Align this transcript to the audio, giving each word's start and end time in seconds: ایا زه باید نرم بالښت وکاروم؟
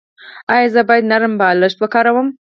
ایا 0.53 0.67
زه 0.73 0.81
باید 0.87 1.09
نرم 1.11 1.33
بالښت 1.39 1.77
وکاروم؟ 1.79 2.27